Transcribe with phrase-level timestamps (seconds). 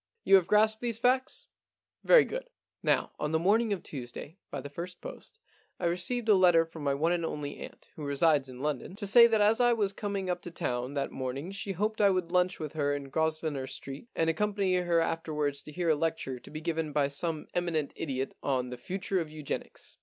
[0.15, 1.45] * You have grasped these facts?
[2.03, 2.49] Very good.
[2.81, 5.37] Now, on the morning of Tuesday, by the first post,
[5.79, 9.05] I received a letter from my one and only aunt, who resides in London, to
[9.05, 12.31] say that as I was coming up to town that morning she hoped I would
[12.31, 16.39] lunch with her in Grosvenor Street and accompany her after wards to hear a lecture
[16.39, 19.99] to be given by some eminent idiot on The Future of Eugenics."